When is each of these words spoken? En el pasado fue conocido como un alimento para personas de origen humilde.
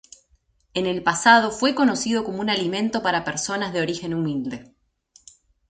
En 0.73 0.87
el 0.87 1.03
pasado 1.03 1.51
fue 1.51 1.75
conocido 1.75 2.23
como 2.23 2.41
un 2.41 2.49
alimento 2.49 3.03
para 3.03 3.23
personas 3.23 3.71
de 3.71 3.81
origen 3.81 4.15
humilde. 4.15 4.73